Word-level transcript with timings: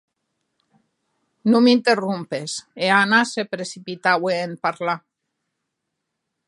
Non 1.51 1.61
m'interrompes, 1.65 2.51
e 2.83 2.85
Anna 3.01 3.21
se 3.31 3.41
precipitaue 3.53 4.33
en 4.47 4.51
parlar. 4.65 4.99